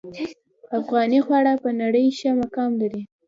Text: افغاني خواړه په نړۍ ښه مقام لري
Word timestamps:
افغاني 0.79 1.19
خواړه 1.25 1.53
په 1.63 1.69
نړۍ 1.81 2.05
ښه 2.17 2.29
مقام 2.41 2.71
لري 2.81 3.01